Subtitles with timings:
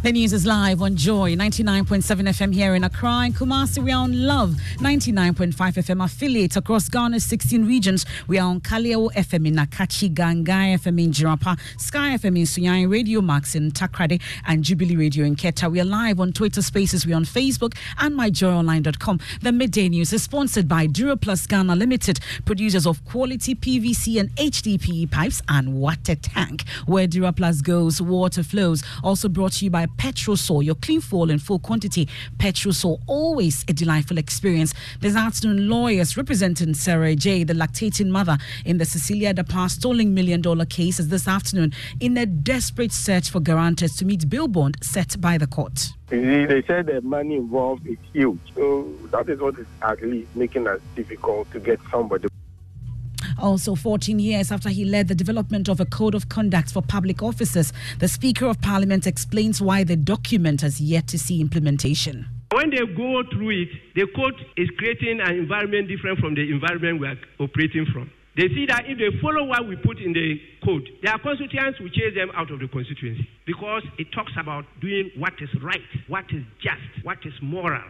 [0.00, 3.82] The news is live on Joy 99.7 FM here in Accra and Kumasi.
[3.82, 8.06] We are on Love 99.5 FM affiliates across Ghana's 16 regions.
[8.28, 12.88] We are on Kaleo FM in Nakachi, Gangai FM in Jirapa, Sky FM in Sunyani,
[12.88, 15.68] Radio Max in Takoradi, and Jubilee Radio in Keta.
[15.68, 17.04] We are live on Twitter Spaces.
[17.04, 19.18] We are on Facebook and myjoyonline.com.
[19.42, 25.10] The Midday News is sponsored by Duraplus Ghana Limited, producers of quality PVC and HDPE
[25.10, 26.62] pipes and water tank.
[26.86, 28.84] Where Duraplus goes, water flows.
[29.02, 32.08] Also brought to you by Petrosol, your clean fuel in full quantity.
[32.38, 34.74] Petrosol, always a delightful experience.
[35.00, 40.14] This afternoon, lawyers representing Sarah J., the lactating mother in the Cecilia De Dapaah stolen
[40.14, 44.48] million dollar case, is this afternoon in a desperate search for guarantors to meet bill
[44.48, 45.92] bond set by the court.
[46.08, 48.40] They said the money involved is huge.
[48.54, 52.28] So that is what is at least making us difficult to get somebody.
[53.38, 57.22] Also, 14 years after he led the development of a code of conduct for public
[57.22, 62.26] officers, the Speaker of Parliament explains why the document has yet to see implementation.
[62.50, 67.00] When they go through it, the code is creating an environment different from the environment
[67.00, 68.10] we are operating from.
[68.36, 71.90] They see that if they follow what we put in the code, their constituents will
[71.90, 76.24] chase them out of the constituency because it talks about doing what is right, what
[76.30, 77.82] is just, what is moral.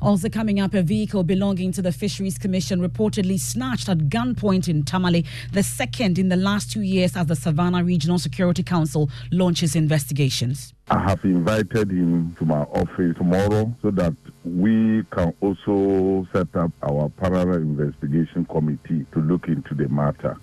[0.00, 4.84] Also coming up, a vehicle belonging to the Fisheries Commission reportedly snatched at gunpoint in
[4.84, 9.74] Tamale, the second in the last two years as the Savannah Regional Security Council launches
[9.74, 10.74] investigations.
[10.88, 14.14] I have invited him to my office tomorrow so that
[14.44, 20.36] we can also set up our parallel investigation committee to look into the matter.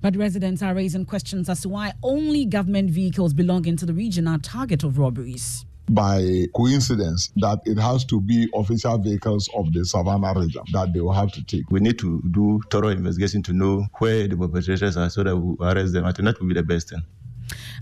[0.00, 4.26] But residents are raising questions as to why only government vehicles belonging to the region
[4.26, 5.64] are target of robberies
[5.94, 11.00] by coincidence that it has to be official vehicles of the Savannah region that they
[11.00, 11.70] will have to take.
[11.70, 15.56] We need to do thorough investigation to know where the perpetrators are so that we
[15.64, 16.04] arrest them.
[16.04, 17.02] I think that would be the best thing.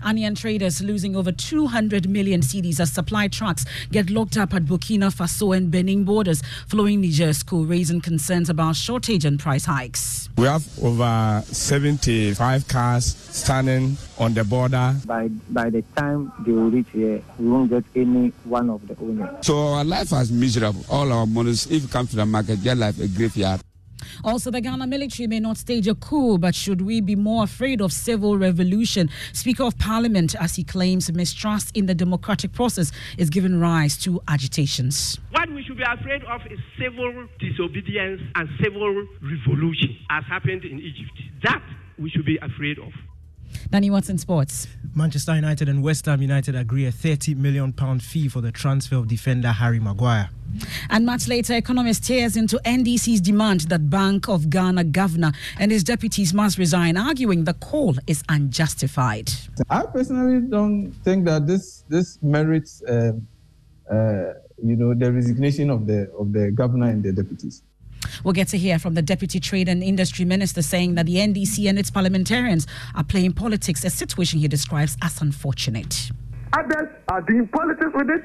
[0.03, 5.13] Onion traders losing over 200 million cedis as supply trucks get locked up at Burkina
[5.13, 10.29] Faso and Benin borders following Niger's coup, raising concerns about shortage and price hikes.
[10.37, 14.95] We have over 75 cars standing on the border.
[15.05, 18.95] By by the time they will reach here, we won't get any one of the
[19.01, 19.45] owners.
[19.45, 20.85] So our life is miserable.
[20.89, 23.61] All our monies, if you come to the market, get life a graveyard.
[24.23, 27.81] Also, the Ghana military may not stage a coup, but should we be more afraid
[27.81, 29.09] of civil revolution?
[29.33, 34.21] Speaker of Parliament, as he claims mistrust in the democratic process, is giving rise to
[34.27, 35.19] agitations.
[35.31, 40.79] What we should be afraid of is civil disobedience and civil revolution, as happened in
[40.79, 41.21] Egypt.
[41.43, 41.63] That
[41.97, 42.91] we should be afraid of.
[43.69, 44.67] Danny Watson Sports.
[44.95, 48.95] Manchester United and West Ham United agree a 30 million pound fee for the transfer
[48.95, 50.29] of defender Harry Maguire.
[50.89, 55.83] And much later, economist tears into NDC's demand that Bank of Ghana governor and his
[55.83, 59.31] deputies must resign, arguing the call is unjustified.
[59.69, 63.13] I personally don't think that this this merits, uh,
[63.89, 67.63] uh, you know, the resignation of the of the governor and the deputies.
[68.23, 71.69] We'll get to hear from the Deputy Trade and Industry Minister saying that the NDC
[71.69, 76.11] and its parliamentarians are playing politics, a situation he describes as unfortunate.
[76.53, 78.23] Others are doing politics with it.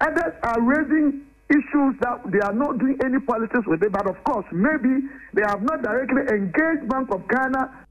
[0.00, 3.92] Others are raising issues that they are not doing any politics with it.
[3.92, 7.81] But of course, maybe they have not directly engaged Bank of Ghana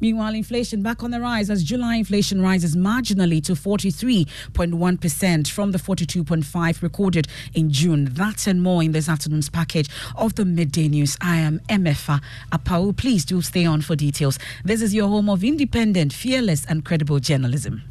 [0.00, 5.78] Meanwhile, inflation back on the rise as July inflation rises marginally to 43.1% from the
[5.78, 8.06] 42.5 recorded in June.
[8.12, 11.16] That and more in this afternoon's package of the midday news.
[11.20, 12.20] I am Emefa
[12.50, 12.96] Apawu.
[12.96, 14.38] Please do stay on for details.
[14.64, 17.82] This is your home of independent, fearless, and credible journalism.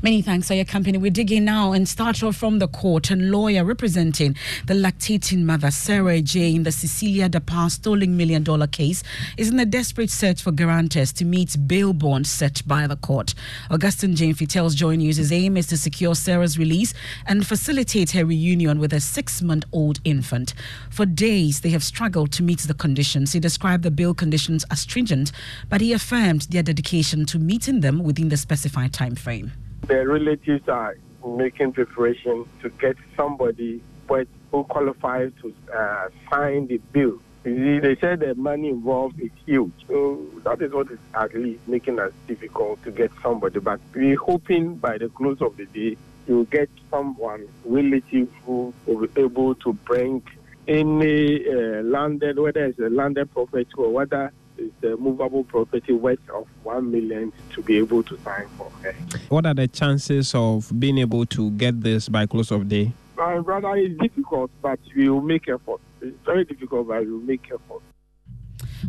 [0.00, 0.96] Many thanks for your company.
[0.96, 3.10] We dig in now and start off from the court.
[3.10, 4.36] And lawyer representing
[4.66, 9.02] the lactating mother, Sarah J, in the Cecilia Dapaah stolen million dollar case,
[9.36, 13.34] is in a desperate search for guarantors to meet bail bond set by the court.
[13.72, 16.94] Augustine Gyamfi tells Joy News his aim is to secure Sarah's release
[17.26, 20.54] and facilitate her reunion with a six month old infant.
[20.90, 23.32] For days, they have struggled to meet the conditions.
[23.32, 25.32] He described the bail conditions as stringent,
[25.68, 29.50] but he affirmed their dedication to meeting them within the specified time frame.
[29.86, 30.96] The relatives are
[31.26, 33.82] making preparation to get somebody
[34.50, 37.20] who qualifies to uh, sign the bill.
[37.44, 39.72] They said the money involved is huge.
[39.86, 43.60] So that is what is at least making us difficult to get somebody.
[43.60, 45.96] But we're hoping by the close of the day,
[46.26, 50.22] you'll get someone relative who will be able to bring
[50.66, 56.18] any uh, landed, whether it's a landed property or whether it's a movable property worth
[56.30, 58.92] of one million to be able to sign for her.
[59.28, 62.92] What are the chances of being able to get this by close of day?
[63.16, 65.80] My brother, it's difficult, but we will make effort.
[66.00, 67.82] It's very difficult, but we will make effort.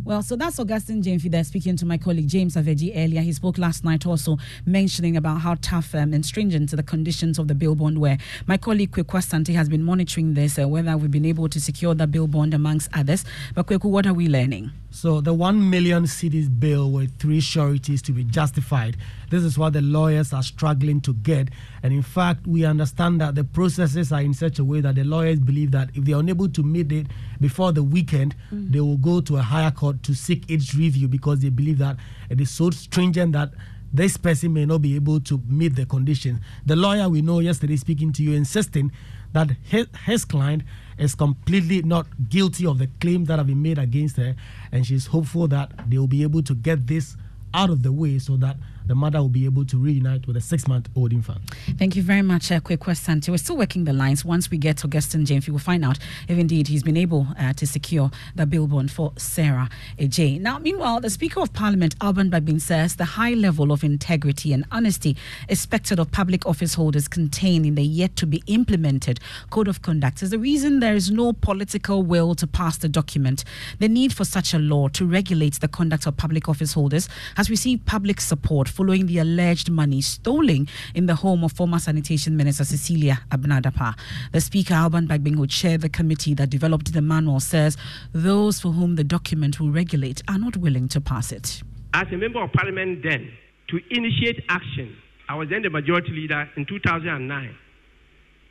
[0.04, 3.20] Well, so that's Augustine Gyamfi there speaking to my colleague James Aveji earlier.
[3.20, 7.48] He spoke last night also mentioning about how tough um, and stringent the conditions of
[7.48, 8.16] the bill bond were.
[8.46, 11.94] My colleague Kweku Asante has been monitoring this, uh, whether we've been able to secure
[11.94, 13.24] the bill bond amongst others.
[13.54, 14.70] But Kweku, what are we learning?
[14.90, 18.96] So the 1 million cedis bill with three sureties to be justified.
[19.30, 21.48] This is what the lawyers are struggling to get.
[21.82, 25.04] And in fact, we understand that the processes are in such a way that the
[25.04, 27.06] lawyers believe that if they are unable to meet it
[27.40, 28.70] before the weekend, mm.
[28.72, 31.96] they will go to a higher court to seek its review because they believe that
[32.28, 33.50] it is so stringent that
[33.92, 36.40] this person may not be able to meet the conditions.
[36.66, 38.92] The lawyer we know yesterday speaking to you insisting
[39.32, 40.62] that his, his client
[40.98, 44.34] is completely not guilty of the claims that have been made against her,
[44.72, 47.16] and she's hopeful that they will be able to get this
[47.54, 48.56] out of the way so that
[48.90, 51.38] the mother will be able to reunite with a six month old infant.
[51.78, 53.28] Thank you very much, uh, Kweku Asante.
[53.28, 54.24] We're still working the lines.
[54.24, 57.52] Once we get to Augustine Gyamfi, we'll find out if indeed he's been able uh,
[57.52, 60.38] to secure the bill bond for Sarah J.
[60.38, 64.64] Now, meanwhile, the Speaker of Parliament, Alban Bagbin, says the high level of integrity and
[64.72, 65.16] honesty
[65.48, 69.20] expected of public office holders contained in the yet to be implemented
[69.50, 73.44] Code of Conduct is the reason there is no political will to pass the document.
[73.78, 77.48] The need for such a law to regulate the conduct of public office holders has
[77.48, 82.64] received public support following the alleged money stolen in the home of former Sanitation Minister
[82.64, 83.94] Cecilia Abena Dapaah.
[84.32, 87.76] The Speaker, Alban Bagbin, who chaired the committee that developed the manual, says
[88.14, 91.62] those for whom the document will regulate are not willing to pass it.
[91.92, 93.30] As a member of parliament then,
[93.68, 94.96] to initiate action,
[95.28, 97.54] I was then the majority leader in 2009,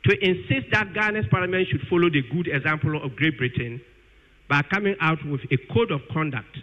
[0.04, 3.80] to insist that Ghana's parliament should follow the good example of Great Britain
[4.48, 6.56] by coming out with a code of conduct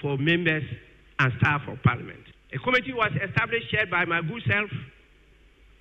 [0.00, 0.64] for members
[1.18, 2.24] and staff of parliament.
[2.52, 4.70] A committee was established, chaired by my good self.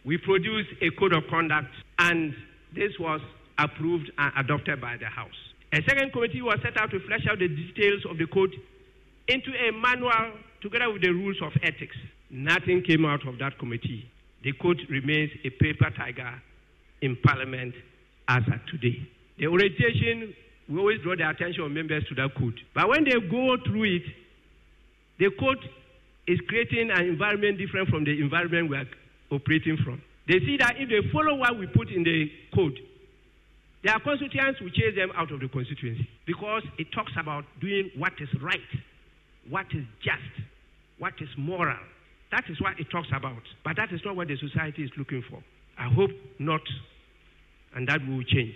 [0.05, 2.33] We produced a code of conduct, and
[2.75, 3.21] this was
[3.57, 5.33] approved and adopted by the House.
[5.73, 8.53] A second committee was set out to flesh out the details of the code
[9.27, 11.95] into a manual together with the rules of ethics.
[12.29, 14.09] Nothing came out of that committee.
[14.43, 16.41] The code remains a paper tiger
[17.01, 17.73] in Parliament
[18.27, 19.07] as of today.
[19.37, 20.33] The orientation,
[20.67, 22.59] we always draw the attention of members to that code.
[22.73, 24.03] But when they go through it,
[25.17, 25.59] the code
[26.29, 28.85] is creating an environment different from the environment we are
[29.31, 29.99] operating from.
[30.27, 32.77] They see that if they follow what we put in the code,
[33.83, 38.13] their constituents will chase them out of the constituency because it talks about doing what
[38.21, 38.69] is right,
[39.49, 40.45] what is just,
[40.99, 41.81] what is moral.
[42.31, 43.41] That is what it talks about.
[43.65, 45.41] But that is not what the society is looking for.
[45.79, 46.61] I hope not,
[47.73, 48.53] and that will change.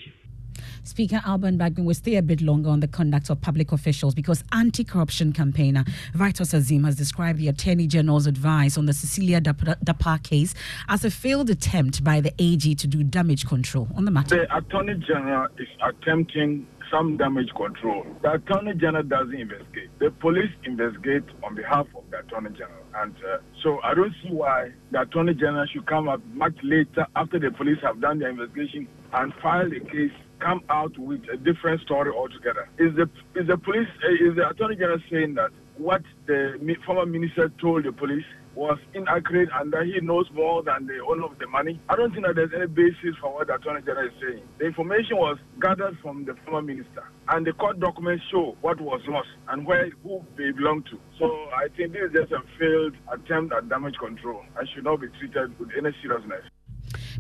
[0.84, 4.44] Speaker Alban Bagbin will stay a bit longer on the conduct of public officials because
[4.52, 10.54] anti-corruption campaigner Vitus Azeem has described the Attorney General's advice on the Cecilia Dapaah case
[10.90, 14.36] as a failed attempt by the AG to do damage control on the matter.
[14.38, 18.06] The Attorney General is attempting some damage control.
[18.22, 19.90] The Attorney General doesn't investigate.
[20.00, 22.84] The police investigate on behalf of the Attorney General.
[22.96, 27.08] And uh, so I don't see why the Attorney General should come up much later
[27.16, 30.12] after the police have done their investigation and file a case
[30.44, 32.68] come out with a different story altogether.
[32.78, 33.10] Is the
[33.40, 37.86] is the police uh, is the attorney general saying that what the former minister told
[37.86, 41.80] the police was inaccurate and that he knows more than the owner of the money.
[41.90, 44.44] I don't think that there's any basis for what the attorney general is saying.
[44.60, 49.02] The information was gathered from the former minister, and the court documents show what was
[49.08, 51.00] lost and where who they belong to.
[51.18, 55.02] So I think this is just a failed attempt at damage control and should not
[55.02, 56.46] be treated with any seriousness.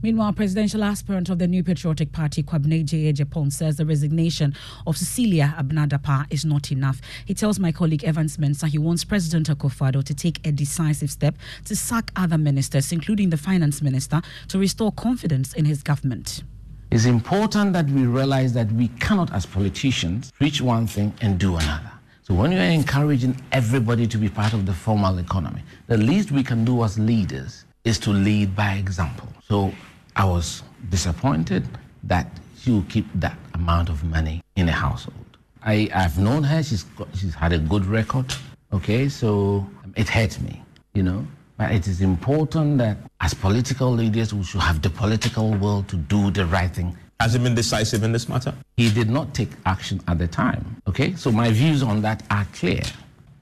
[0.01, 4.53] Meanwhile, presidential aspirant of the New Patriotic Party, Kwabena Agyei Agyepong, says the resignation
[4.85, 6.99] of Cecilia Abena-Dapaah is not enough.
[7.25, 11.35] He tells my colleague Evans Mensah he wants President Akufo-Addo to take a decisive step
[11.65, 16.43] to sack other ministers, including the finance minister, to restore confidence in his government.
[16.91, 21.55] It's important that we realize that we cannot, as politicians, preach one thing and do
[21.55, 21.91] another.
[22.23, 26.43] So when you're encouraging everybody to be part of the formal economy, the least we
[26.43, 29.27] can do as leaders is to lead by example.
[29.47, 29.73] So
[30.15, 31.67] I was disappointed
[32.03, 35.15] that she will keep that amount of money in the household.
[35.63, 38.33] I, I've known her, she's, got, she's had a good record,
[38.71, 40.61] okay, so it hurts me,
[40.93, 41.25] you know.
[41.57, 45.95] But it is important that as political leaders, we should have the political will to
[45.95, 46.97] do the right thing.
[47.19, 48.53] Has he been decisive in this matter?
[48.75, 50.81] He did not take action at the time.
[50.87, 52.81] Okay, so my views on that are clear.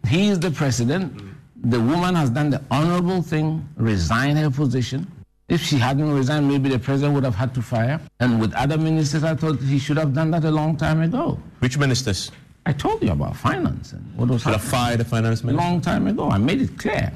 [0.07, 1.30] He is the president.
[1.63, 5.05] The woman has done the honorable thing, resign her position.
[5.47, 7.99] If she hadn't resigned, maybe the president would have had to fire.
[8.19, 11.37] And with other ministers, I thought he should have done that a long time ago.
[11.59, 12.31] Which ministers?
[12.65, 15.61] I told you about finance and what was Should have fired the finance minister?
[15.67, 16.29] long time ago.
[16.29, 17.11] I made it clear.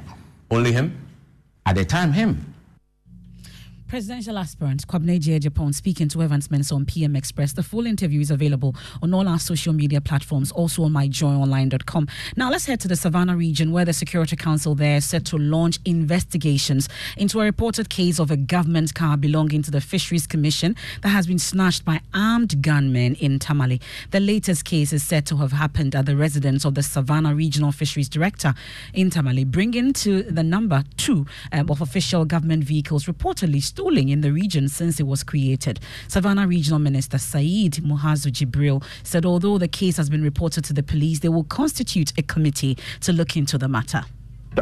[0.52, 0.98] Only him?
[1.66, 2.54] At the time, him.
[3.88, 7.54] Presidential aspirant Kwabena Agyei Agyepong speaking to Evans Mensah on PM Express.
[7.54, 12.08] The full interview is available on all our social media platforms, also on myjoyonline.com.
[12.36, 15.38] Now let's head to the Savannah region where the Security Council there is set to
[15.38, 20.76] launch investigations into a reported case of a government car belonging to the Fisheries Commission
[21.04, 23.80] that has been snatched by armed gunmen in Tamale.
[24.10, 27.72] The latest case is said to have happened at the residence of the Savannah Regional
[27.72, 28.56] Fisheries Director
[28.96, 34.22] in Tamale, bringing to the number two um, of official government vehicles reportedly stolen in
[34.22, 35.82] the region since it was created.
[36.08, 40.82] Savannah Regional Minister Saeed Muhazu Jibril said although the case has been reported to the
[40.82, 44.04] police, they will constitute a committee to look into the matter.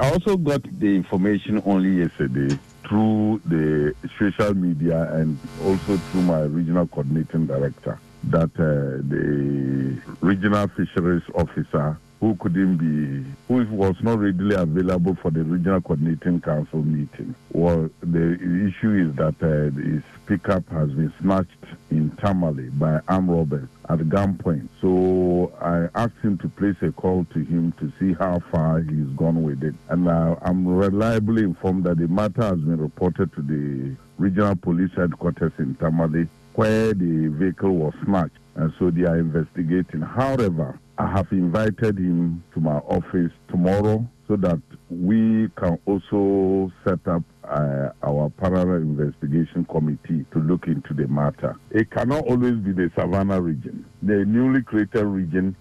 [0.01, 6.41] I also got the information only yesterday through the social media and also through my
[6.41, 14.17] regional coordinating director that uh, the regional fisheries officer who couldn't be, who was not
[14.17, 17.35] readily available for the regional coordinating council meeting.
[17.51, 21.49] Well, the issue is that uh, his pickup has been snatched
[21.91, 24.69] in Tamale by armed robbers at gunpoint.
[24.79, 29.09] So I asked him to place a call to him to see how far he's
[29.17, 29.75] gone with it.
[29.89, 34.91] And uh, I'm reliably informed that the matter has been reported to the regional police
[34.95, 38.37] headquarters in Tamale where the vehicle was snatched.
[38.55, 40.01] And so they are investigating.
[40.01, 47.05] However, I have invited him to my office tomorrow so that we can also set
[47.07, 51.55] up uh, our parallel investigation committee to look into the matter.
[51.71, 55.55] It cannot always be the Savannah region, the newly created region,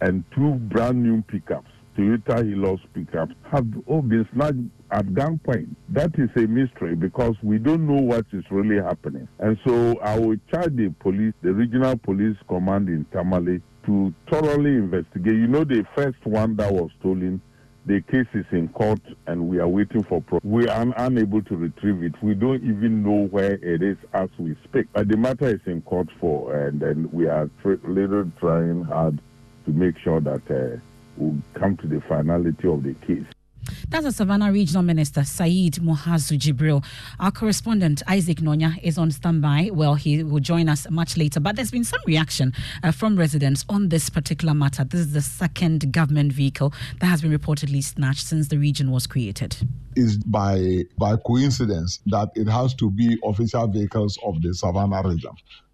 [0.00, 4.58] and two brand new pickups, Toyota Hilux pickups, have all been snatched
[4.90, 5.68] at gunpoint.
[5.90, 9.28] That is a mystery because we don't know what is really happening.
[9.38, 14.72] And so I will charge the police, the regional police command in Tamale, to thoroughly
[14.72, 15.34] investigate.
[15.34, 17.40] You know, the first one that was stolen,
[17.86, 20.20] the case is in court and we are waiting for.
[20.20, 22.22] Pro- we are unable to retrieve it.
[22.22, 24.88] We don't even know where it is as we speak.
[24.92, 29.20] But the matter is in court for, and then we are tr- little trying hard
[29.64, 30.78] to make sure that uh,
[31.16, 33.24] we'll come to the finality of the case.
[33.88, 36.84] That's a Savannah Regional Minister Saeed Muhazu Jibril.
[37.20, 39.70] Our correspondent Isaac Nonya is on standby.
[39.72, 41.40] Well, he will join us much later.
[41.40, 44.84] But there's been some reaction uh, from residents on this particular matter.
[44.84, 49.06] This is the second government vehicle that has been reportedly snatched since the region was
[49.06, 49.56] created.
[49.96, 55.32] Is by by coincidence that it has to be official vehicles of the Savannah region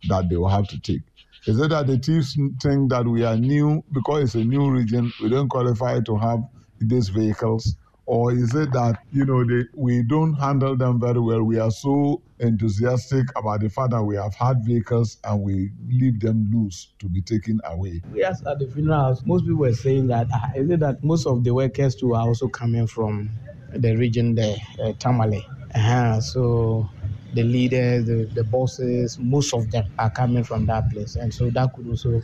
[0.09, 1.03] that they will have to take.
[1.47, 5.13] Is it that the thieves think that we are new because it's a new region,
[5.23, 6.39] we don't qualify to have
[6.81, 7.77] these vehicles?
[8.07, 11.43] Or is it that, you know, they, we don't handle them very well?
[11.43, 16.21] We are so enthusiastic about the fact that we have had vehicles and we leave
[16.21, 18.03] them loose to be taken away.
[18.13, 21.27] Yes, at the funeral house, most people were saying that uh, is it that most
[21.27, 23.31] of the workers too are also coming from
[23.73, 25.47] the region there, uh, Tamale.
[25.75, 26.21] Uh-huh.
[26.21, 26.89] So
[27.33, 31.51] the leaders, the, the bosses, most of them are coming from that place, and so
[31.51, 32.23] that could also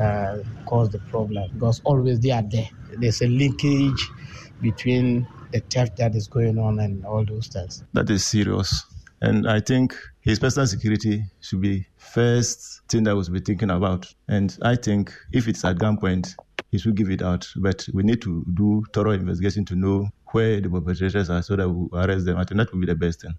[0.00, 2.68] uh, cause the problem because always they are there.
[2.98, 4.08] There's a linkage
[4.60, 7.82] between the theft that is going on and all those things.
[7.92, 8.84] That is serious.
[9.22, 13.70] And I think his personal security should be first thing that we should be thinking
[13.70, 14.06] about.
[14.28, 16.34] And I think if it's at gunpoint,
[16.70, 17.48] he should give it out.
[17.56, 21.68] But we need to do thorough investigation to know where the perpetrators are so that
[21.68, 22.36] we arrest them.
[22.36, 23.34] I think that would be the best thing.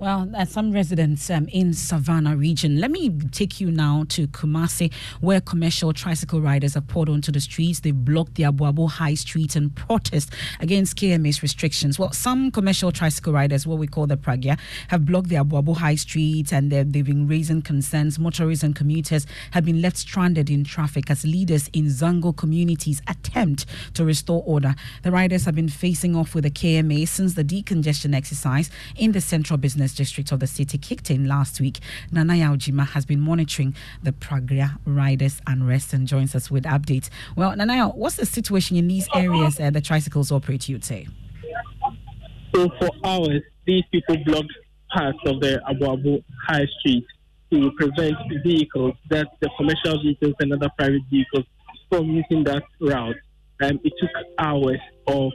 [0.00, 2.80] Well, uh, some residents um, in Savannah region.
[2.80, 4.90] Let me take you now to Kumasi,
[5.20, 7.80] where commercial tricycle riders have poured onto the streets.
[7.80, 11.98] They've blocked the Aboabo High Street and protest against KMA's restrictions.
[11.98, 15.96] Well, some commercial tricycle riders, what we call the Pragya, have blocked the Aboabo High
[15.96, 18.18] Street and they've, they've been raising concerns.
[18.18, 23.66] Motorists and commuters have been left stranded in traffic as leaders in Zongo communities attempt
[23.92, 24.74] to restore order.
[25.02, 29.20] The riders have been facing off with the KMA since the decongestion exercise in the
[29.20, 31.78] central business district of the city kicked in last week.
[32.10, 37.08] Nana Ujima has been monitoring the Pragya riders unrest and joins us with updates.
[37.36, 41.08] Well, Nana, what's the situation in these areas uh, the tricycles operate, you'd say?
[42.54, 44.52] So for hours, these people blocked
[44.92, 47.06] parts of the Aboabo High Street
[47.52, 51.44] to prevent vehicles, that the commercial vehicles and other private vehicles,
[51.88, 53.16] from using that route.
[53.62, 55.32] Um, it took hours of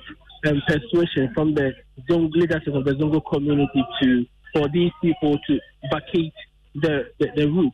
[0.48, 1.74] um, persuasion from the
[2.10, 5.60] Zongo leadership of the Zongo community to for these people to
[5.92, 6.34] vacate
[6.76, 7.74] the, the, the route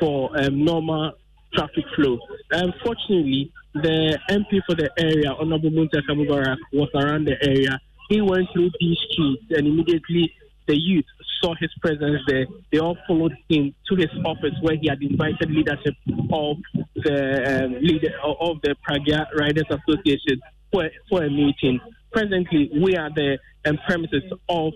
[0.00, 1.12] for um, normal
[1.54, 2.18] traffic flow.
[2.50, 7.78] Unfortunately, the MP for the area, Honorable Muntaka Mubarak, was around the area.
[8.08, 10.32] He went through these streets and immediately
[10.66, 11.04] the youth
[11.42, 12.46] saw his presence there.
[12.70, 15.94] They all followed him to his office where he had invited leadership
[16.32, 16.56] of
[16.94, 21.80] the um, leader of the Pragya Riders Association for, for a meeting.
[22.12, 24.72] Presently, we are the um, premises of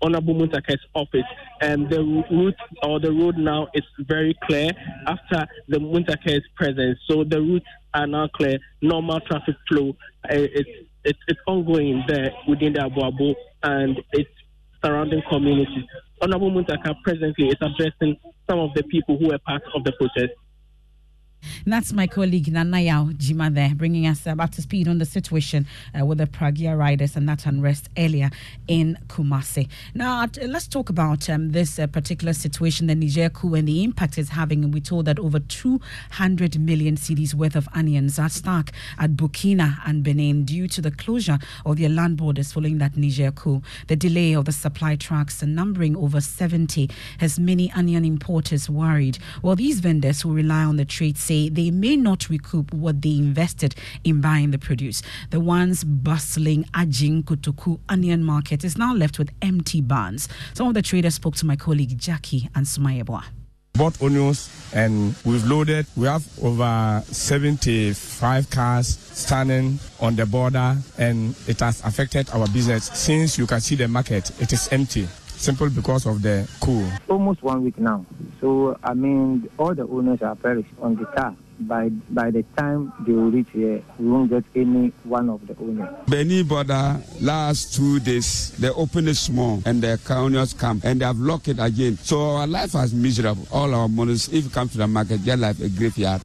[0.00, 1.24] Honorable Muntaka's office,
[1.60, 4.70] and the route or the road now is very clear
[5.06, 6.98] after the Muntaka's presence.
[7.08, 8.58] So the routes are now clear.
[8.80, 10.70] Normal traffic flow uh, it's,
[11.04, 14.30] it's it's ongoing there within the Aboabo and its
[14.84, 15.84] surrounding communities.
[16.20, 18.16] Honorable Muntaka presently is addressing
[18.48, 20.32] some of the people who were part of the protest.
[21.64, 25.66] And that's my colleague Nanayao Jima there, bringing us up to speed on the situation
[25.98, 28.30] uh, with the Pragya riders and that unrest earlier
[28.68, 29.68] in Kumasi.
[29.94, 34.18] Now, let's talk about um, this uh, particular situation, the Niger coup, and the impact
[34.18, 34.64] it's having.
[34.64, 39.78] And we told that over 200 million cedis worth of onions are stuck at Burkina
[39.86, 43.62] and Benin due to the closure of their land borders following that Niger coup.
[43.88, 49.18] The delay of the supply trucks, numbering over 70, has many onion importers worried.
[49.42, 53.16] Well, these vendors who rely on the trade say they may not recoup what they
[53.16, 53.74] invested
[54.04, 55.02] in buying the produce.
[55.30, 60.28] The once bustling Ajin Kotoku onion market is now left with empty barns.
[60.52, 63.24] Some of the traders spoke to my colleague Jackie and Sumayeboa
[63.74, 65.86] bought onions and we've loaded.
[65.96, 72.84] We have over 75 cars standing on the border and it has affected our business.
[72.92, 75.08] Since you can see the market, it is empty
[75.42, 76.86] simple because of the coup.
[77.08, 78.04] Almost one week now.
[78.40, 81.34] So, I mean, all the owners are perished on the car.
[81.60, 85.56] By by the time they will reach here, we won't get any one of the
[85.60, 85.94] owners.
[86.08, 91.00] Benny border last two days, they opened it small and the car owners come and
[91.00, 91.98] they have locked it again.
[91.98, 93.46] So our life is miserable.
[93.52, 96.22] All our monies, if you come to the market, get life a graveyard.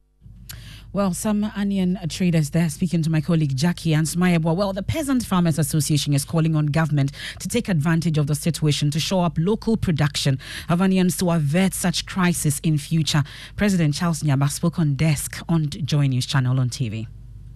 [0.97, 4.55] Well, some onion traders there speaking to my colleague Jackie and Smayabwa.
[4.55, 8.89] Well, the Peasant Farmers Association is calling on government to take advantage of the situation
[8.89, 13.23] to show up local production of onions to avert such crisis in future.
[13.55, 17.05] President Charles Nyaaba spoke on desk on Joy News Channel on TV.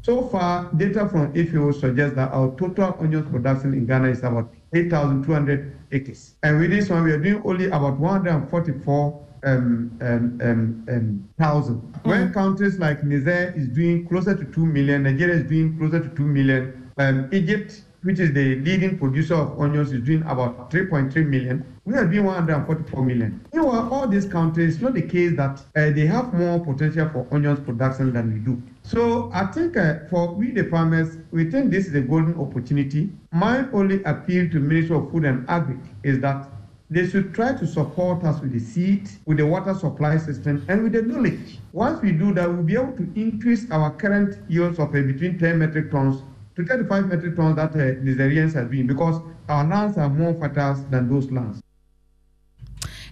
[0.03, 4.53] So far, data from AFAO suggests that our total onion production in Ghana is about
[4.71, 6.35] 8,200 acres.
[6.43, 11.81] And with this one, we are doing only about 144 um, um, um, um, thousand.
[11.81, 12.05] Mm.
[12.05, 16.09] When countries like Niger is doing closer to 2 million, Nigeria is doing closer to
[16.09, 21.13] 2 million, um, Egypt, which is the leading producer of onions, is doing about 3.3
[21.27, 21.63] million.
[21.85, 23.45] We are doing 144 million.
[23.53, 27.27] Meanwhile, all these countries, it's not the case that uh, they have more potential for
[27.31, 28.61] onions production than we do.
[28.83, 33.11] So I think uh, for we the farmers, we think this is a golden opportunity.
[33.31, 36.49] My only appeal to Ministry of Food and Agri is that
[36.91, 40.83] they should try to support us with the seed, with the water supply system, and
[40.83, 41.57] with the knowledge.
[41.71, 45.39] Once we do that, we'll be able to increase our current yields of uh, between
[45.39, 46.21] 10 metric tons
[46.57, 50.75] to 35 metric tons that uh, Nigerians have been, because our lands are more fertile
[50.89, 51.61] than those lands.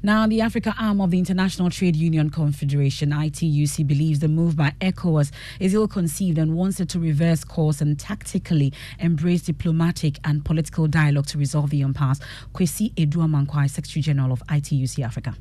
[0.01, 4.73] Now, the Africa arm of the International Trade Union Confederation, ITUC, believes the move by
[4.79, 10.45] ECOWAS is ill conceived and wants it to reverse course and tactically embrace diplomatic and
[10.45, 12.21] political dialogue to resolve the impasse.
[12.53, 15.35] Kwesi Adu-Amankwah, Secretary General of ITUC Africa.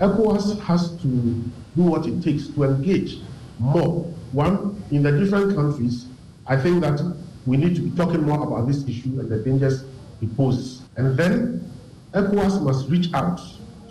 [0.00, 3.20] ECOWAS has to do what it takes to engage
[3.60, 4.12] more.
[4.32, 6.06] One, in the different countries,
[6.48, 7.00] I think that
[7.46, 9.84] we need to be talking more about this issue and the dangers
[10.20, 10.82] it poses.
[10.96, 11.70] And then
[12.12, 13.40] ECOWAS must reach out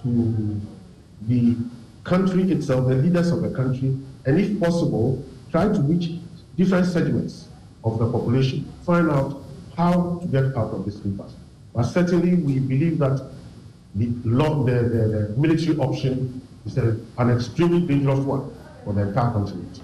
[0.03, 0.61] to
[1.27, 1.55] the
[2.03, 6.19] country itself, the leaders of the country, and if possible, try to reach
[6.57, 7.47] different segments
[7.83, 9.41] of the population, find out
[9.75, 11.33] how to get out of this impasse.
[11.73, 13.31] But certainly, we believe that
[13.95, 18.51] the, law, the, the, the military option is a, an extremely dangerous one
[18.83, 19.81] for the entire continent.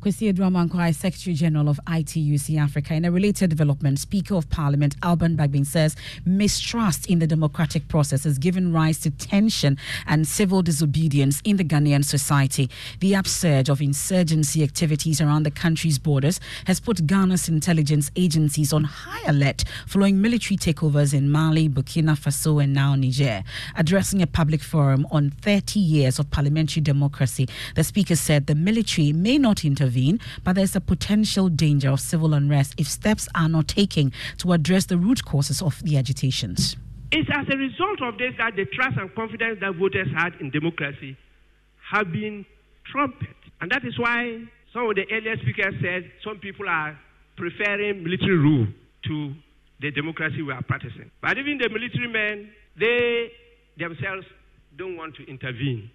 [0.00, 2.94] Kwesi Adu-Amankwah, Secretary General of ITUC Africa.
[2.94, 8.22] In a related development, Speaker of Parliament Alban Bagbin says mistrust in the democratic process
[8.22, 12.70] has given rise to tension and civil disobedience in the Ghanaian society.
[13.00, 18.84] The upsurge of insurgency activities around the country's borders has put Ghana's intelligence agencies on
[18.84, 23.42] high alert following military takeovers in Mali, Burkina Faso, and now Niger.
[23.74, 29.12] Addressing a public forum on 30 years of parliamentary democracy, the Speaker said the military
[29.12, 29.88] may not intervene
[30.44, 34.86] but there's a potential danger of civil unrest if steps are not taken to address
[34.86, 36.76] the root causes of the agitations.
[37.10, 40.50] It's as a result of this that the trust and confidence that voters had in
[40.50, 41.16] democracy
[41.90, 42.44] have been
[42.92, 43.24] trumped.
[43.60, 46.98] And that is why some of the earlier speakers said some people are
[47.36, 48.66] preferring military rule
[49.04, 49.34] to
[49.80, 51.10] the democracy we are practicing.
[51.22, 53.30] But even the military men, they
[53.78, 54.26] themselves
[54.76, 55.90] don't want to intervene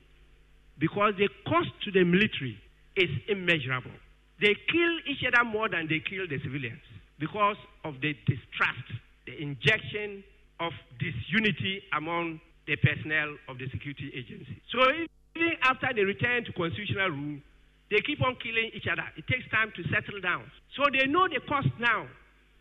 [0.80, 2.58] because the cost to the military
[2.96, 3.92] is immeasurable.
[4.42, 6.82] They kill each other more than they kill the civilians
[7.20, 8.88] because of the distrust,
[9.26, 10.24] the injection
[10.60, 14.62] of disunity among the personnel of the security agency.
[14.72, 14.80] So
[15.36, 17.40] even after they return to constitutional rule,
[17.92, 19.04] they keep on killing each other.
[19.18, 20.44] It takes time to settle down.
[20.76, 22.08] So they know the cost now.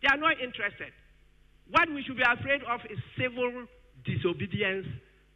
[0.01, 0.91] They are not interested.
[1.71, 3.65] What we should be afraid of is civil
[4.05, 4.85] disobedience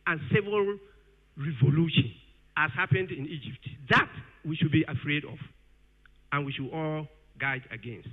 [0.06, 0.78] and civil
[1.38, 2.12] revolution,
[2.58, 3.64] as happened in Egypt.
[3.90, 4.10] That
[4.48, 5.38] we should be afraid of,
[6.32, 7.08] and we should all
[7.40, 8.08] guard against.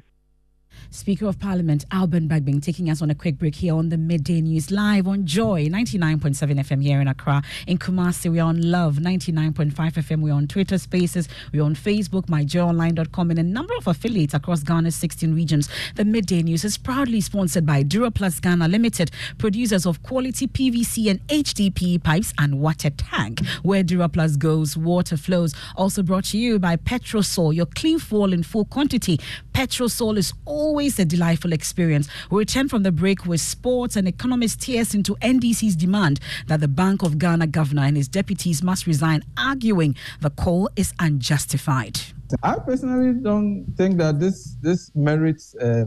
[0.90, 4.40] Speaker of Parliament Alban Bagbin taking us on a quick break here on the Midday
[4.40, 7.42] News live on Joy 99.7 FM here in Accra.
[7.66, 10.20] In Kumasi, we're on Love 99.5 FM.
[10.20, 11.28] We're on Twitter Spaces.
[11.52, 15.68] We're on Facebook, myjoyonline.com, and a number of affiliates across Ghana's 16 regions.
[15.96, 21.26] The Midday News is proudly sponsored by Duraplus Ghana Limited, producers of quality PVC and
[21.28, 23.44] HDPE pipes and water tank.
[23.62, 25.54] Where Duraplus goes, water flows.
[25.76, 29.18] Also brought to you by Petrosol, your clean fuel in full quantity.
[29.54, 32.08] Petrosol is always a delightful experience.
[32.28, 36.66] We return from the break with sports and economist tears into NDC's demand that the
[36.68, 42.00] Bank of Ghana governor and his deputies must resign, arguing the call is unjustified.
[42.42, 45.84] I personally don't think that this this merits, uh,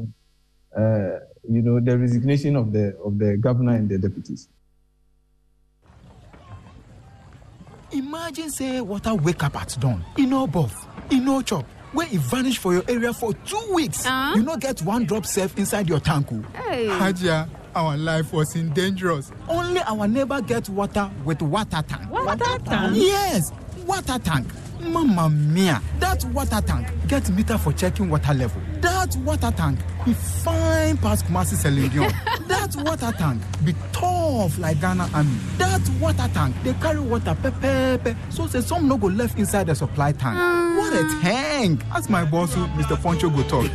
[0.76, 4.48] uh, you know, the resignation of the of the governor and the deputies.
[7.92, 11.66] Imagine say water wake up at dawn, in no bath, in no chop.
[11.94, 15.58] Wey e vanish for your area for two weeks you no get one drop safe
[15.58, 16.42] inside your tank o.
[16.54, 16.88] Hey.
[16.88, 19.32] Hajia, our life was in dangerous.
[19.48, 22.10] only our neighbor get water with water tank.
[22.12, 22.96] water tank.
[22.96, 23.52] yes
[23.86, 24.48] water tank
[24.82, 30.14] mama mia that water tank get meter for checking water level that water tank be
[30.14, 32.12] fine pass kumasi selenium
[32.48, 38.16] that water tank be tough like ghana army that water tank dey carry water pepepe
[38.30, 40.67] so say some no go left inside the supply tank mm.
[40.88, 41.82] What a tank!
[41.94, 43.70] As my boss mr poncho go talk.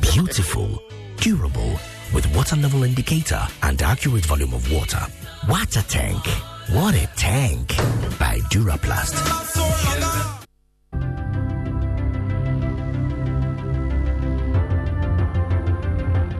[0.00, 0.80] beautiful
[1.16, 1.80] durable
[2.14, 5.04] with water level indicator and accurate volume of water.
[5.46, 6.24] What a tank!
[6.70, 7.76] What a tank!
[8.20, 10.37] By Duraplus.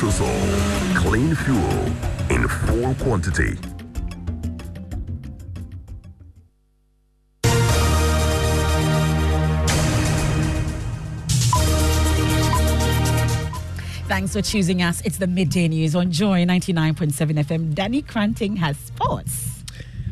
[0.00, 1.84] Petrosol, clean fuel
[2.30, 3.54] in full quantity.
[14.08, 15.02] Thanks for choosing us.
[15.02, 17.74] It's the midday news on Joy 99.7 FM.
[17.74, 19.59] Danny Cranting has sports.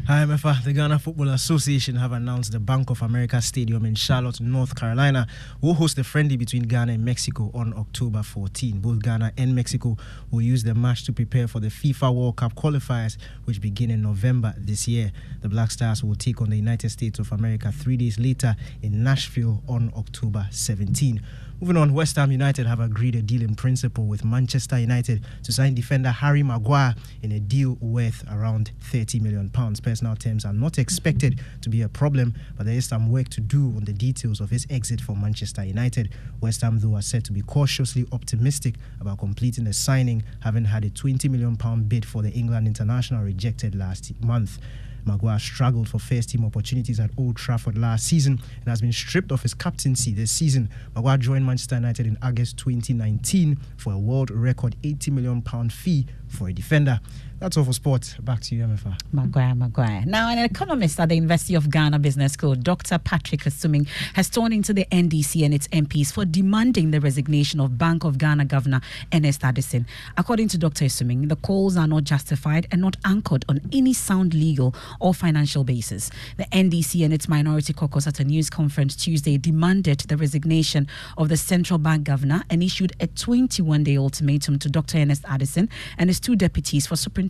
[0.08, 0.64] Hi, Mefa.
[0.64, 5.26] The Ghana Football Association have announced the Bank of America Stadium in Charlotte, North Carolina
[5.60, 8.80] will host a friendly between Ghana and Mexico on October 14.
[8.80, 9.98] Both Ghana and Mexico
[10.30, 14.00] will use the match to prepare for the FIFA World Cup qualifiers, which begin in
[14.00, 15.12] November this year.
[15.42, 19.02] The Black Stars will take on the United States of America three days later in
[19.02, 21.20] Nashville on October 17.
[21.60, 25.50] Moving on, West Ham United have agreed a deal in principle with Manchester United to
[25.50, 29.80] sign defender Harry Maguire in a deal worth around 30 million pounds.
[29.80, 33.40] Personal terms are not expected to be a problem, but there is some work to
[33.40, 36.10] do on the details of his exit from Manchester United.
[36.40, 40.84] West Ham, though, are said to be cautiously optimistic about completing the signing, having had
[40.84, 44.60] a 20 million pound bid for the England international rejected last month.
[45.08, 49.32] Maguire struggled for first team opportunities at Old Trafford last season and has been stripped
[49.32, 50.68] of his captaincy this season.
[50.94, 56.06] Maguire joined Manchester United in August 2019 for a world record 80 million pound fee
[56.28, 57.00] for a defender.
[57.40, 58.14] That's all for sports.
[58.20, 58.98] Back to you, Emefa.
[59.12, 60.02] Maguire, Maguire.
[60.04, 62.98] Now, an economist at the University of Ghana Business School, Dr.
[62.98, 67.78] Patrick Asuming, has torn into the NDC and its MPs for demanding the resignation of
[67.78, 68.80] Bank of Ghana Governor
[69.12, 69.86] Ernest Addison.
[70.16, 70.86] According to Dr.
[70.86, 75.62] Asuming, the calls are not justified and not anchored on any sound legal or financial
[75.62, 76.10] basis.
[76.38, 81.28] The NDC and its minority caucus at a news conference Tuesday demanded the resignation of
[81.28, 84.98] the central bank governor and issued a 21 day ultimatum to Dr.
[84.98, 87.27] Ernest Addison and his two deputies for superintending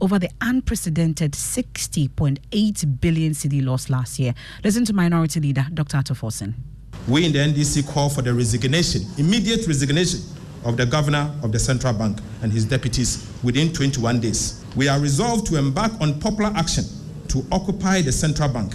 [0.00, 4.34] over the unprecedented 60.8 billion cedi loss last year.
[4.64, 5.98] Listen to Minority Leader Dr.
[5.98, 6.54] Ato Forson.
[7.08, 10.20] We in the NDC call for the resignation, immediate resignation
[10.64, 14.64] of the governor of the central bank and his deputies within 21 days.
[14.76, 16.84] We are resolved to embark on popular action
[17.28, 18.74] to occupy the central bank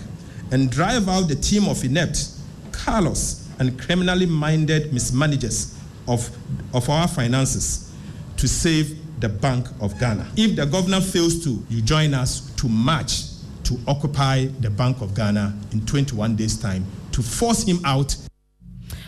[0.52, 2.30] and drive out the team of inept,
[2.74, 6.30] callous, and criminally minded mismanagers of,
[6.74, 7.94] of our finances
[8.38, 10.28] to save the Bank of Ghana.
[10.36, 13.24] If the governor fails to, you join us to march
[13.64, 18.16] to occupy the Bank of Ghana in 21 days' time to force him out.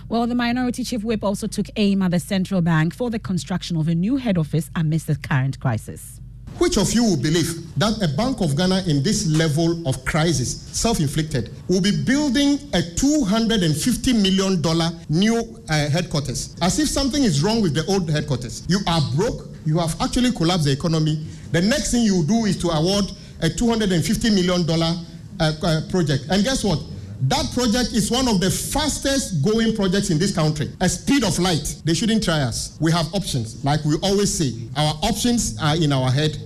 [0.10, 3.78] Well, the minority chief whip also took aim at the central bank for the construction
[3.78, 6.19] of a new head office amidst the current crisis.
[6.58, 10.60] Which of you will believe that a Bank of Ghana in this level of crisis,
[10.78, 14.62] self inflicted, will be building a $250 million
[15.08, 16.58] new uh, headquarters?
[16.62, 18.65] As if something is wrong with the old headquarters.
[18.67, 21.26] You are broke, you have actually collapsed the economy.
[21.52, 23.06] The next thing you do is to award
[23.41, 26.26] a $250 million uh, uh, project.
[26.30, 26.80] And guess what?
[27.24, 30.72] That project is one of the fastest going projects in this country.
[30.80, 31.82] A speed of light.
[31.84, 32.78] They shouldn't try us.
[32.80, 33.63] We have options.
[33.65, 36.38] Like we always say, our options are in our head.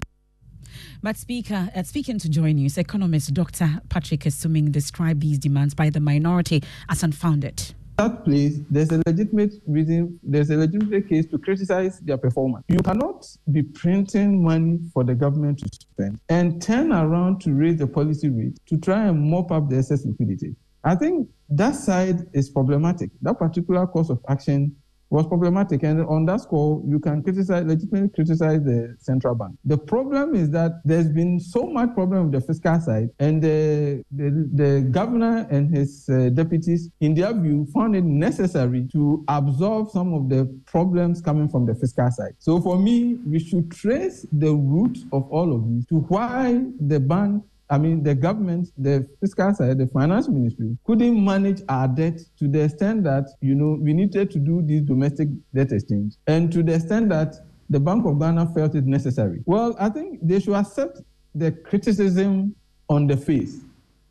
[1.04, 3.82] But speaker, uh, speaking to Joy News, economist Dr.
[3.90, 9.54] Patrick Asuming described these demands by the minority as unfounded that place, there's a legitimate
[9.68, 12.66] reason, there's a legitimate case to criticize their performance.
[12.68, 17.78] You cannot be printing money for the government to spend and turn around to raise
[17.78, 20.56] the policy rate to try and mop up the excess liquidity.
[20.84, 23.12] I think that side is problematic.
[23.22, 24.76] That particular course of action
[25.14, 25.84] was problematic.
[25.84, 29.54] And on that score, you can criticize, legitimately criticize the central bank.
[29.64, 34.04] The problem is that there's been so much problem with the fiscal side, and the,
[34.12, 39.92] the, the governor and his uh, deputies, in their view, found it necessary to absorb
[39.92, 42.34] some of the problems coming from the fiscal side.
[42.40, 47.00] So for me, we should trace the root of all of this to why the
[47.00, 52.20] bank I mean, the government, the fiscal side, the finance ministry couldn't manage our debt
[52.38, 56.52] to the extent that, you know, we needed to do this domestic debt exchange and
[56.52, 57.34] to the extent that
[57.72, 59.40] the Bank of Ghana felt it necessary.
[59.48, 61.02] Well, I think they should accept
[61.34, 62.56] the criticism
[62.90, 63.62] on the face.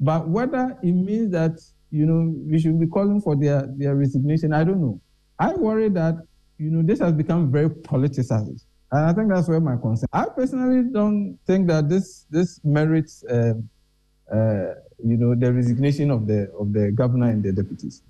[0.01, 1.61] But whether it means that,
[1.93, 5.01] you know, we should be calling for their, their resignation, I don't know.
[5.39, 6.17] I worry that,
[6.59, 8.65] you know, this has become very politicized.
[8.93, 10.07] And I think that's where my concern.
[10.13, 13.55] I personally don't think that this this merits, uh,
[14.31, 18.03] uh, you know, the resignation of the of the governor and the deputies.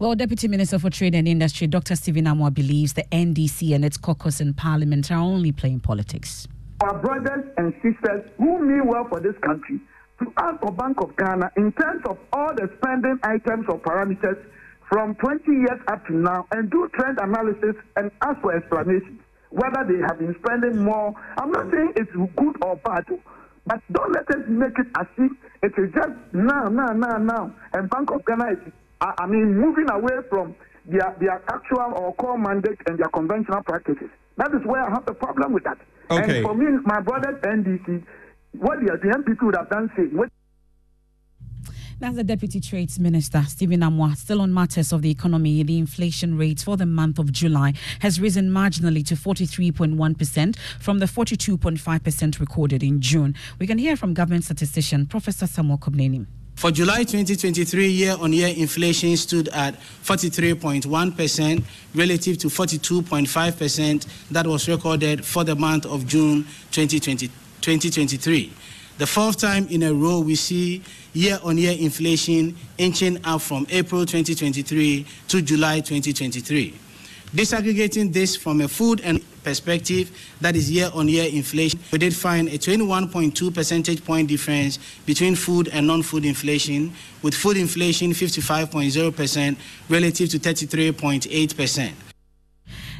[0.00, 1.94] Well, Deputy Minister for Trade and Industry, Dr.
[1.94, 6.48] Stephen Amoah, believes the NDC and its caucus in Parliament are only playing politics.
[6.80, 9.78] Our brothers and sisters who mean well for this country
[10.18, 14.42] to ask for Bank of Ghana in terms of all the spending items or parameters
[14.88, 19.84] from 20 years up to now and do trend analysis and ask for explanations whether
[19.86, 21.14] they have been spending more.
[21.38, 23.04] I'm not saying it's good or bad,
[23.66, 25.32] but don't let us make it as if
[25.62, 27.54] it is just now, now, now, now.
[27.72, 30.54] And Bank of Ghana is, I mean, moving away from
[30.86, 34.08] their, their actual or core mandate and their conventional practices.
[34.36, 35.78] That is where I have the problem with that.
[36.10, 36.38] Okay.
[36.38, 38.04] And for me, my brothers NDC,
[38.58, 40.30] what the, the NPP would have done, say, what
[41.98, 44.16] that's the Deputy Trades Minister, Stephen Amoah.
[44.16, 48.20] Still on matters of the economy, the inflation rate for the month of July has
[48.20, 53.34] risen marginally to 43.1% from the 42.5% recorded in June.
[53.58, 56.26] We can hear from government statistician Professor Samuel Kobina Annim.
[56.56, 64.68] For July 2023, year on year inflation stood at 43.1% relative to 42.5% that was
[64.68, 67.28] recorded for the month of June 2020,
[67.60, 68.52] 2023
[68.98, 70.82] the fourth time in a row we see
[71.16, 76.74] year on year inflation inching up from April 2023 to July 2023.
[77.34, 82.14] Disaggregating this from a food and perspective, that is year on year inflation, we did
[82.14, 88.10] find a 21.2 percentage point difference between food and non food inflation, with food inflation
[88.10, 89.56] 55.0%
[89.88, 91.92] relative to 33.8%.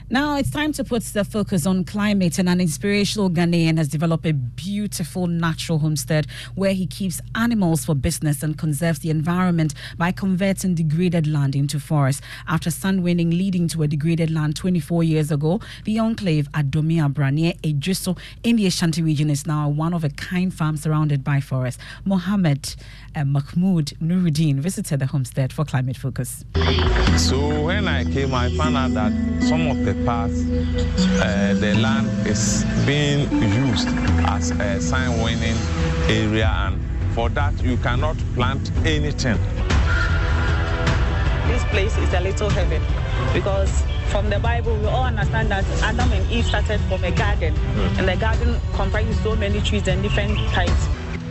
[0.09, 4.25] Now it's time to put the focus on climate, and an inspirational Ghanaian has developed
[4.25, 10.12] a beautiful natural homestead where he keeps animals for business and conserves the environment by
[10.12, 12.23] converting degraded land into forest.
[12.47, 17.12] After sun winning leading to a degraded land 24 years ago, the enclave at Domia
[17.12, 21.40] Branier, Ejuso in the Ashanti region is now one of a kind farm surrounded by
[21.40, 21.81] forest.
[22.05, 22.77] Mohammed
[23.16, 26.45] uh, Mahmoud Nuruddin visited the homestead for climate focus.
[27.16, 30.40] So when I came, I found out that some of the parts,
[31.20, 33.30] uh, the land is being
[33.66, 33.88] used
[34.26, 35.56] as a sign winning
[36.09, 36.80] area, and
[37.14, 39.38] for that, you cannot plant anything.
[41.46, 42.82] This place is a little heaven
[43.32, 47.54] because from the Bible, we all understand that Adam and Eve started from a garden,
[47.98, 50.88] and the garden comprises so many trees and different types.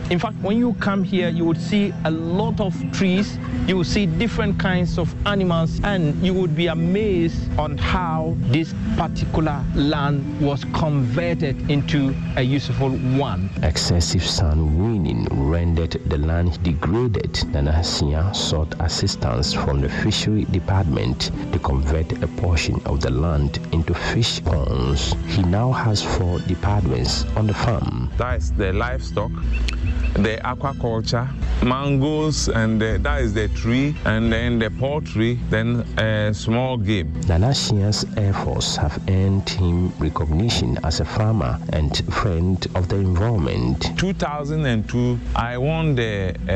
[0.08, 3.82] In fact, when you come here, you would see a lot of trees, you will
[3.82, 10.40] see different kinds of animals, and you would be amazed on how this particular land
[10.40, 13.50] was converted into a useful one.
[13.64, 17.32] Excessive sun winning rendered the land degraded.
[17.50, 23.92] Nanasia sought assistance from the fishery department to convert a portion of the land into
[23.92, 25.16] fish ponds.
[25.26, 28.05] He now has four departments on the farm.
[28.18, 29.30] That is the livestock,
[30.14, 31.28] the aquaculture,
[31.62, 37.12] mangoes, and uh, that is the tree, and then the poultry, then uh, small game.
[37.22, 43.92] Nanasia's efforts have earned him recognition as a farmer and friend of the environment.
[43.98, 46.52] 2002, I won the uh,